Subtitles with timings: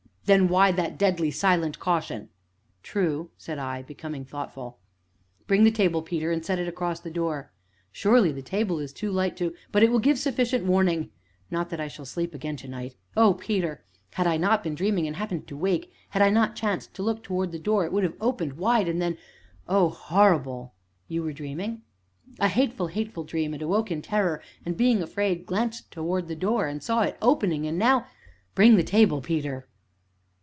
[0.25, 2.29] "Then why that deadly, silent caution?"
[2.83, 4.79] "True!" said I, becoming thoughtful.
[5.45, 7.51] "Bring the table, Peter, and set it across the door."
[7.91, 11.09] "Surely the table is too light to" "But it will give sufficient warning
[11.49, 12.95] not that I shall sleep again to night.
[13.17, 13.83] Oh, Peter!
[14.13, 17.23] had I not been dreaming, and happened to wake had I not chanced to look
[17.23, 19.17] towards the door, it would have opened wide, and then
[19.67, 20.73] oh, horrible!"
[21.09, 21.81] "You were dreaming?"
[22.39, 26.67] "A hateful, hateful dream, and awoke in terror, and, being afraid, glanced towards the door,
[26.67, 28.07] and saw it opening and now
[28.55, 29.67] bring the table, Peter."